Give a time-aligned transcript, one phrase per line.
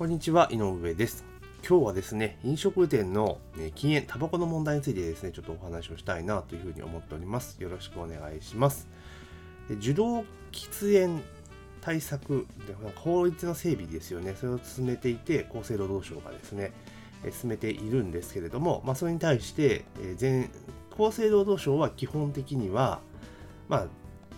[0.00, 1.26] こんにちは、井上です。
[1.62, 7.62] 今日はですね、飲食店のね禁煙、タバコの問題についてですね、ちょっとお話をしたいなというふうに思っております。
[7.62, 8.88] よろしくお願いします。
[9.68, 11.20] で受動喫煙
[11.82, 16.72] 対策で、法律の整備ですよね、それを進めていて、厚生労働省がですね、
[17.30, 20.50] 進めているんですけれども、まあ、それに対して、え全
[20.98, 23.00] 厚生労働省は基本的には、
[23.68, 23.86] まあ、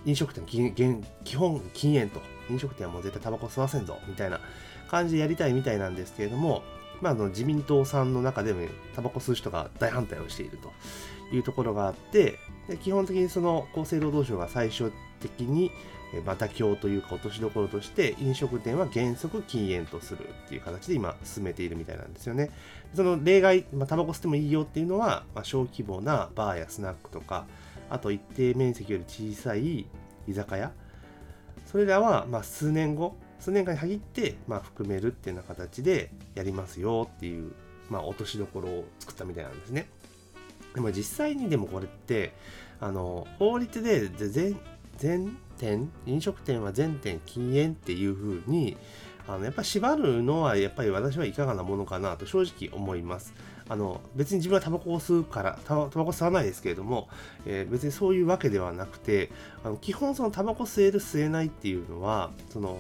[0.07, 4.41] 飲食店基本禁煙と飲食店はもう絶対タバコ吸わせんぞみたいな
[4.93, 6.63] 感じでやりたいみたいなんですけれども、
[7.01, 10.71] まあ、の自民党さんの中でもタバコ吸う人が大反対をしていると
[11.35, 15.71] いうところがあってで基本的にその厚生労働省が最終的に
[16.27, 22.51] まあ妥協というか落としどころとして飲食店は原則禁煙とするっていう形で今進めているみたいなんですよね。
[22.95, 27.47] その例外、まあ、タバコ吸ってもいいよっていうのは、まあ、小規模なバーやスナックとか
[27.89, 29.87] あと一定面積より小さい
[30.29, 30.73] 居酒屋
[31.65, 37.53] それらはま数年後数年間に限ってまあ含めるっていうような形でやりますよっていう、
[37.91, 39.89] まあ、落としどころを作ったみたいなんですね。
[40.75, 42.33] でも実際にでもこれって
[42.81, 44.57] あの法律で全
[44.97, 48.77] 全店飲食店は全店禁煙っていうふうに
[49.27, 53.35] あのやっぱ縛るのはやっぱり私はいかがなものかなと正直思います。
[53.69, 57.09] あの別に自分はタバコを吸うからタバタバコ吸わないですけれども、
[57.45, 59.31] えー別にそういうわけではなくて
[59.65, 62.79] あの基本そのタバコ吸える吸えないっていうのはその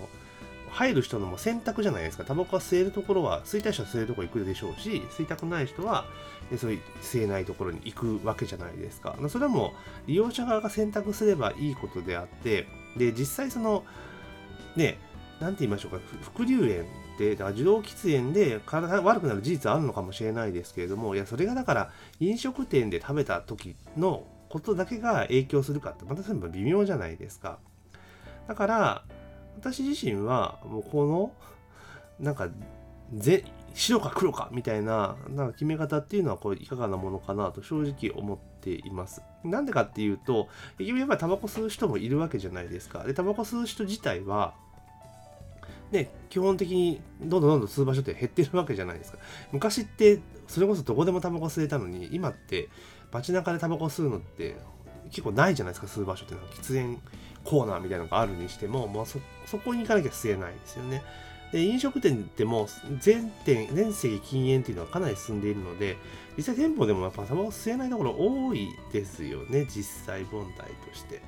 [0.73, 2.25] 入る人のも選択じゃないですか。
[2.25, 6.06] タバコは吸えるところは吸いたい人は吸えるところ行くでしょうし吸いたくない人は
[6.59, 9.17] そういう吸えないところに行くわけじゃないですか。
[9.28, 9.75] それはも
[10.06, 13.84] う利用者側が選択すればいいことであってで実際その
[14.75, 14.98] ね
[15.41, 16.84] なんて言いましょうか副流煙っ
[17.19, 27.59] てだから受動喫煙で体が悪くなる事実はあるのかもしれないですけれどもいやそれがだから飲食店で食べた時のことだけが影響するかってまたそれも微妙じゃないですか。
[28.47, 29.05] だから
[29.56, 31.33] 私自身はもうこの
[32.21, 32.49] なんか
[33.15, 33.44] ぜ
[33.75, 39.22] 白か黒かみたいななんか決め方っていうのはこれいかがなものかなと正直思っています。
[39.44, 43.04] なんでかっていうと結局やっぱりタバコ吸う人もいるわけじゃないですか。
[43.04, 44.54] でタバコ吸う人自体は
[45.93, 49.19] ね、基本的にどんどんどんどん吸う場所って減ってるわけじゃないですか。
[49.53, 52.71] 昔ってそれこそどこでもタバコ吸えたのに今って
[53.12, 54.56] 街中でタバコ吸うのって
[55.12, 56.99] 結構ないじゃないですか吸う場所ってなんか喫煙
[57.45, 61.03] コーナーみたいなのがあるにしても、まあ、そそこに行かなきゃ吸えないですよね。
[61.53, 62.67] で飲食店でも
[62.99, 65.99] 全店全席禁煙っていうのはかなり進んでいるので
[66.37, 71.21] 実際店舗でもやっぱタバコ吸えないところ多いですよね実際問題として。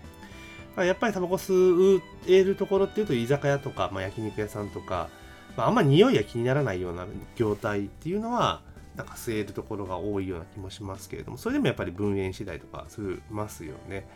[0.74, 5.08] まあやっぱりタバコ吸えるところっていうと居酒屋とか、まあ、焼肉屋さんとか、
[5.56, 7.06] まあ、あんま匂いが気にならないような
[7.36, 8.62] 業態っていうのは
[8.94, 13.00] なんか吸えるところが多いような気もしますけれどもそれでもやっぱり分煙次第とかし
[13.30, 14.08] ますよね。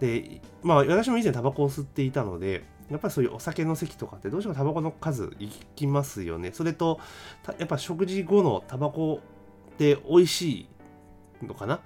[0.00, 6.52] でまあ私も以前タバコを吸っていたのでやっぱりそういうお酒の席とかってどうしてもタバコの数いきますよね。
[6.52, 7.00] それと
[7.58, 9.20] やっぱ食事後のタバコ
[9.72, 10.68] って美味し
[11.42, 11.76] いのかな？
[11.76, 11.80] っ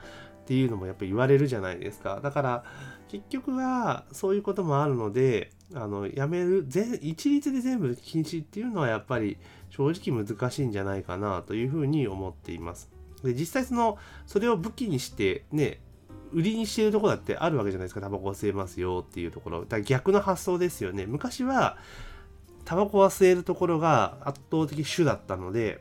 [0.45, 2.21] ていうのもやっぱり言われるじゃないですか。
[2.21, 2.65] だから
[3.09, 9.39] 結局はそういうこともあるのであのやめる全一律で全部禁止っていうのはやっぱり
[9.71, 12.91] 正直難しいんじゃないかなというふうに思っています。
[13.25, 15.81] で実際そのそれを武器にしてね
[16.33, 18.01] 売りにしているところだってあるわけじゃないですか。
[18.01, 19.61] タバコは吸えますよっていうところ。
[19.63, 21.07] だから逆の発想ですよね。
[21.07, 21.77] 昔は
[22.65, 25.81] タバコは吸えるところが圧倒的主だったので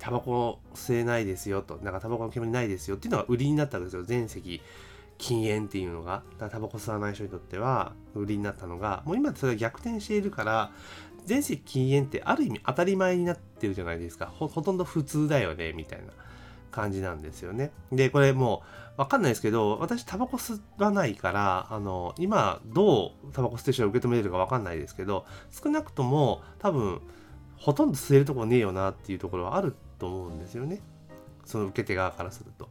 [0.00, 1.78] タバコ吸えないですよと。
[1.82, 4.02] なんかタバコの煙ないですよっていうのが売りになったわけですよ。
[4.02, 4.60] 全席
[5.16, 6.22] 禁煙っていうのが。
[6.38, 10.70] タバコ吸わない人にとっては売りになったのがもう今それが逆転しているから
[11.28, 14.26] 全席禁煙ってある意味当たり前になってるじゃないですか。
[14.26, 16.06] ほとんど普通だよねみたいな
[16.70, 17.70] 感じなんですよね。
[17.92, 18.62] でこれも
[18.96, 27.02] うわかんないですけど私タバコ吸わないからあの今どうタバコ吸ってる人が受け止めれるかわかんないですけど少なくとも多分
[27.58, 30.80] ほとんど吸えるとこねえよなっていうところはあると思うんですよね。
[31.44, 32.70] その受け手側からすると。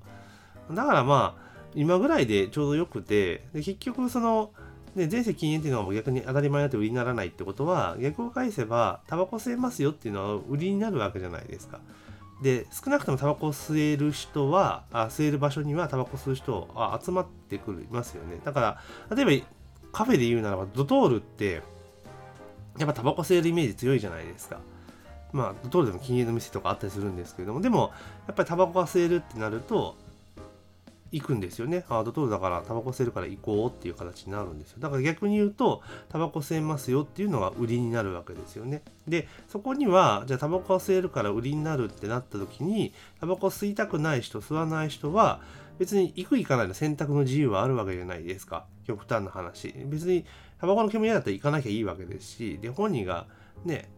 [0.71, 4.51] だからまあ今ぐらいでちょうどよくてで結局その
[4.97, 11.79] ね、全席禁煙っていうのは逆に当たり前だと売りにならないってことは逆を返せばタバコ吸えますよっていうのは売りになるわけじゃないですか。
[12.41, 18.79] で少なくともタバコを吸える人はあ吸える場所にはタバコ吸う人あ集まってくるいますよねだか
[19.09, 19.45] ら例えば
[19.91, 21.63] カフェで言うならばドトールって
[22.77, 24.59] やっぱタバコ吸えるイメージ強いじゃないですか
[25.31, 27.91] まあドトールでも禁煙の店とかあったりするんですけれどもでも
[28.27, 29.95] やっぱりタバコが吸えるってなると
[31.11, 31.85] 行くんですよね。
[31.89, 34.77] あドトールだからタバコ吸えるから行こうっていう形になるんですよ。
[34.79, 38.81] だから逆に言うと、タバコ吸えますよっていうのが売りになるわけですよね。
[39.07, 45.41] で、そこには、じゃあタバコ吸えるから売りになるってなった時に、タバコ吸いたくない人、吸わない人は、
[45.79, 48.65] 別に行く行かないの選択の自由はあるわけじゃないですか。
[48.85, 49.73] 極端な話。
[49.85, 50.25] 別に、
[50.59, 53.27] タバコの煙だったら行かなきゃいいわけですし、で、本人が
[53.63, 53.89] ね、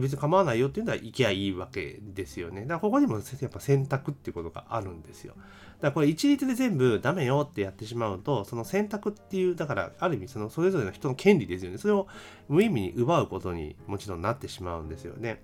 [0.00, 2.62] 別に構わないよっていうのは行きゃいいわけですよね。
[2.62, 5.34] だからここにもやっぱ選択っていうことがあるんですよ。
[5.34, 5.46] だか
[5.88, 11.78] らこれ一律で全部ダメよってやってしまうと、その選択っていう、だからある意味そのそれぞれの人の権利ですよね。
[11.78, 12.06] それを
[12.48, 15.42] 無意味に奪うことにもちろんなってしまうんですよね。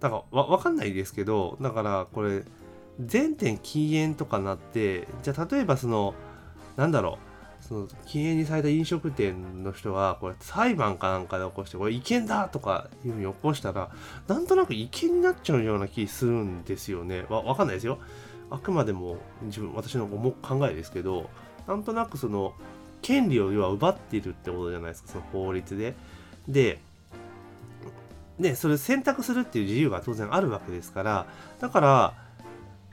[0.00, 2.44] だからわかんないですけど、だからこれ、
[3.04, 6.14] 全店禁煙とかなって、じゃあ例えばその、
[6.76, 7.29] なんだろう、
[7.60, 13.90] その禁煙にされた飲食店の人がこれ裁判かなんかで起こしてこれ違憲だとかいうふうに起こしたら
[14.28, 17.24] なんとなく違憲になっちゃうような気するんですよね。
[17.28, 17.98] わ分かんないですよ。
[18.50, 21.30] あくまでも自分私の考えですけど
[21.68, 22.54] なんとなくその
[23.02, 25.94] 権利を要は奪っているってことじゃないですかその法律で。
[26.48, 26.80] で
[28.40, 31.26] でそれ選択するっていう自由が当然あるわけですから
[31.60, 32.14] だから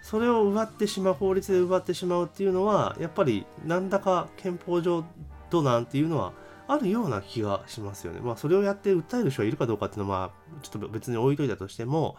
[0.09, 5.03] それを奪ってしまう法律で奪ってしまうっていうのはやっぱりなんだか憲法上
[5.49, 6.31] どなんていうのは
[6.65, 8.21] あるような気がしますよね。
[8.21, 10.31] まあそれをやって訴える人がいるかどうかっていうのは
[10.61, 12.15] ちょっと別に置いといたとしても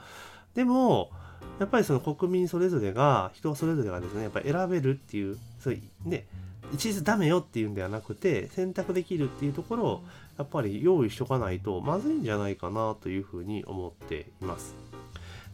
[0.54, 1.10] でも
[1.58, 6.26] やっぱりその国民それぞれが人それぞれがですねやっぱ選べるっていうそういうね
[6.74, 10.02] 一律ダメよっていうんではなくて選択できるっていうところを
[10.36, 14.87] やっぱり用意しとかないとまずいんじゃないかなというふうに思っています。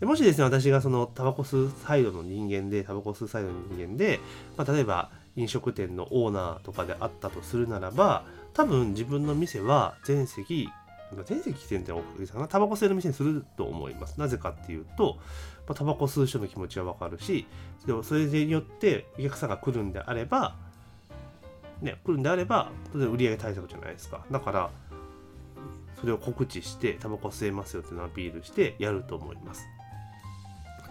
[0.00, 4.20] でもしですね、私がそのタバコ吸うサイドの人間で、タバコ吸うサイドの人間で、
[4.56, 10.68] まあ、例えば飲食店のオーナーとかであったとするならば、多分自分の店は全席、
[11.26, 14.18] 全席店っておかげさな、タバコ吸える店にすると思います。
[14.18, 15.16] なぜかっていうと、
[15.66, 17.46] まあ、タバコ吸う人の気持ちはわかるし、
[17.86, 20.56] でもそれによってお客さんが来るんであれば、
[21.80, 24.24] ね、来るんであれば、当然売上対策じゃないですか。
[24.30, 24.70] だから、
[26.00, 29.64] それを告知して、タバコ吸えますよっていうのをアピールしてやると思います。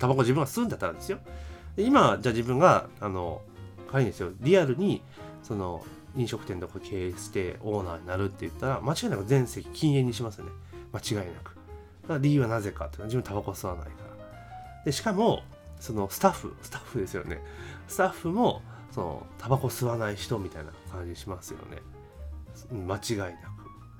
[0.03, 1.19] タバコ自分が吸うんだったらですよ。
[1.77, 3.41] 今、じゃあ自分が、あの、
[3.89, 5.01] 仮にですよ、リアルに、
[5.43, 5.81] その、
[6.17, 10.51] 飲食店とか経営してオーナーになるって言ったら、間違いなく全席禁煙にしますよね。
[10.91, 12.19] 間違いなく。
[12.19, 14.83] 理由はなぜかっていうのは自分タバコ吸わないから。
[14.83, 15.43] で、しかも、
[15.79, 17.41] そのスタッフ、スタッフですよね。
[17.87, 18.61] スタッフも、
[18.91, 21.81] その、タバコ吸わない人みたいな感じしますよね。
[22.73, 23.52] 間違いなく。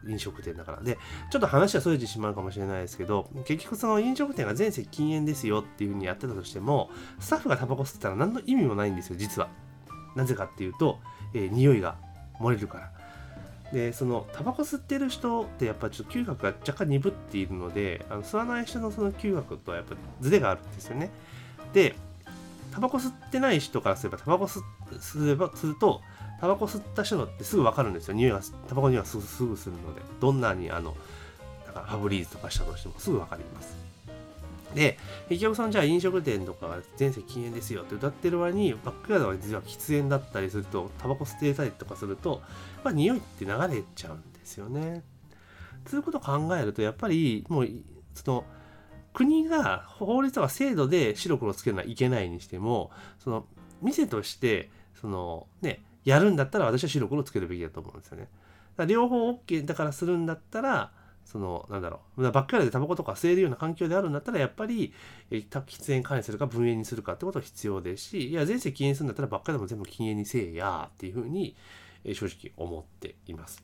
[0.07, 0.81] 飲食店だから。
[0.81, 0.97] で、
[1.31, 6.89] ちょっと話はそれてしまうかもしれないですけど、結局その飲食店が全席禁煙ですよっていう風にやってたとしても、
[7.19, 9.49] スタッフがタバコ吸ってたら何の意味もないんですよ、実は。
[10.15, 10.99] なぜかっていうと、
[11.33, 11.95] えー、匂いが
[12.39, 12.91] 漏れるから。
[13.73, 21.09] で、そのタバコ吸ってる人ってやっぱちょっと嗅覚が若干鈍っているので、あの吸わない人のその嗅覚とはやっぱズレがあるんですよね。
[21.73, 21.95] で、
[22.71, 26.01] タバコ吸ってない人からすれば、タバコ吸ればすると、
[26.43, 28.15] タバコ吸った人のってすぐ分かるんですよ。
[28.15, 30.01] 匂いがタバコにはすぐすぐするので。
[30.19, 30.93] どんなにあの
[31.65, 33.77] なんかファブリーズとかしたとしてもすぐ分かります。
[34.75, 34.97] で
[35.29, 42.41] 結局そのじゃあ飲食店とかが全席禁煙ですよって歌ってる割にバックヤードが実は喫煙だったりするとタバコ吸ってたりとかすると
[42.83, 45.01] まあ匂いって流れちゃうんですよね。
[45.89, 47.69] ということを考えるとやっぱりもう
[48.15, 48.43] その
[49.13, 53.45] 国が法律とか制度で白黒つけるのはいけないにしてもその
[53.81, 54.69] 店として
[54.99, 58.27] そのねやるんだったら私は白黒つけるべきだと思うんですよね。
[58.77, 60.91] だ両方 OK だからするんだったら、
[61.25, 64.93] その、なんだろう、バックヤードでタバコとか吸えるような環境であるんだったら、やっぱり、
[65.31, 71.55] 喫煙管理するか分煙にするかってことは必要ですし、いや、全席禁煙するんだったら、バックヤードも全部禁煙にせえやっていうふうに、
[72.13, 73.63] 正直思っています。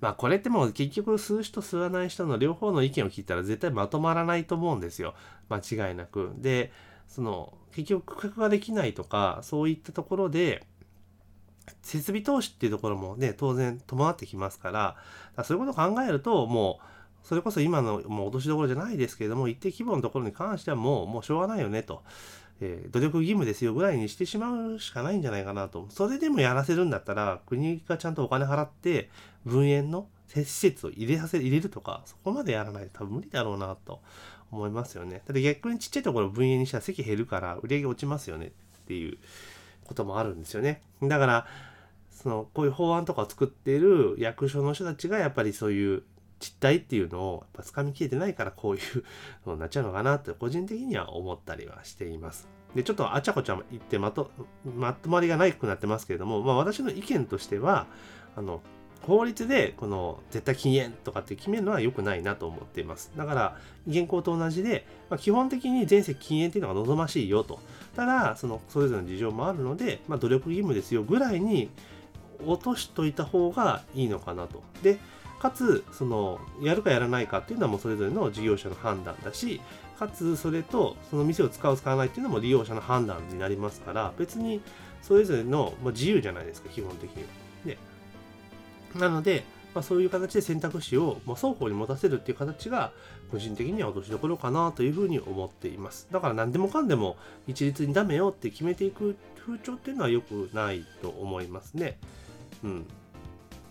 [0.00, 5.14] まあこれってもう結局吸う人吸わない人の両方の意見を聞いたら絶対まとまらないと思うんですよ。
[5.48, 6.32] 間違いなく。
[6.38, 6.72] で、
[7.06, 10.66] その結局区画ができないとかそういったところで
[11.82, 14.96] 設備投資っていうところもね、当然伴ってきますから、か
[15.36, 22.02] らそういうことを考えると、もう、それこそ今のもう落としどころじゃないですけれども、一定規模のところに関してはもう、もうしょうがないよねと。
[22.60, 25.86] えー、努力義務ですよぐらいにしてしまうしかないんじゃないかなと。
[25.90, 29.10] それでもやらせるんだったら、国がちゃんとお金払って、
[29.44, 34.00] 分煙の施設を入れさせ、入れるとか、そこまでやらないと多分無理だろうなと
[34.50, 35.22] 思いますよね。
[35.26, 38.50] ただ逆にちっちゃいところ分煙にしたら席減るから売り上げ落ちますよねっ
[38.86, 39.18] ていう
[39.92, 40.82] こともあるんですよね。
[41.02, 41.46] だから、
[42.10, 46.02] そのこういう法案とかを作っている役所の人たちがやっぱりそういう
[46.40, 49.04] 実態っていうのをやっぱ掴みきれてないからこういう
[49.46, 52.48] のになっちゃうのかなって個人的には思ったりはしています。
[52.74, 54.30] で、ちょっとあちゃこちゃ言ってまと、
[54.64, 57.86] まとまりがないくなってますけれども、まあ私の意見としては、
[58.34, 58.62] あの、
[59.02, 63.10] 法律でこの絶対禁煙とかって決めるのは良くないなと思っています。
[63.16, 63.56] だから、
[63.86, 67.58] 現行と同じで、まあ、基本的に全席禁煙っていうのが望ましいよと。
[67.96, 71.68] ただ、その、それぞれの事情もあるので、まあ、努力義務ですよぐらいに
[72.46, 74.62] 落としといた方がいいのかなと。
[74.82, 74.98] で、
[75.40, 79.60] かつ、その、やるかやらないかっていうのはもうそれぞれの事業者の判断だし、
[79.98, 84.60] かつ、それと、その店を使う、使わないっていうのも利用者の判断になりますから、別に
[85.00, 87.41] それぞれの、ま、自由じゃないですか、基本的には。
[88.98, 89.44] なので、
[89.74, 92.92] まあ、そういう形で選択肢を、まあ、双方に持たせるっていう形が
[93.30, 96.08] 個人的には落としどころかなというふうに思っています。
[96.10, 101.98] だから何でもかんでも一律にダメよって決めていく風潮っていうのは良くないと思いますね。
[102.62, 102.86] うん。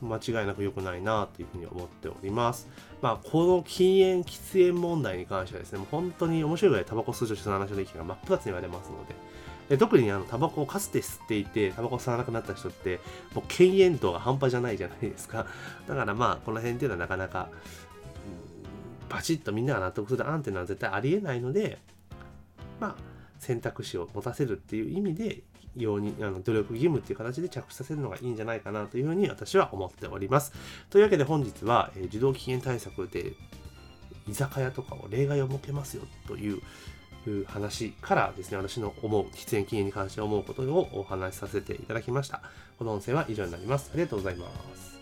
[0.01, 2.67] 間違いなく良くないなというふうに思っております。
[3.03, 9.13] まあ、この禁煙、喫煙問題に関してはですね、もう本当に面白いぐらいタバコ吸う女子の話の意見が真っ二つに言われますので、
[9.71, 12.99] で特にあのタバコをかつて吸っていて、タバコ吸わなくなった人って、
[13.33, 15.47] もう禁煙度が半端じゃないじゃないですか。
[15.87, 17.47] だからまあ、この辺っていうのはなかなか、
[19.01, 21.77] うん、バチッとみんなが納得する案っていうのは絶対ありえないので、
[22.81, 22.95] まあ、
[23.39, 25.41] 選択肢を持たせるっていう意味で、
[25.77, 30.51] ようにあの努力義務っていう形で着手させるのがいいんじゃないかなというふうに私は思っております。
[30.89, 33.31] というわけで本日は、えー、受動期限対策で
[34.27, 36.61] 居酒屋とかを例外を設けますよという
[37.29, 42.41] いう話からですね、私の思う、喫煙禁煙に関して思うことをお話しさせていただきました。
[42.79, 43.91] この音声は以上になります。
[43.93, 45.00] ありがとうございます。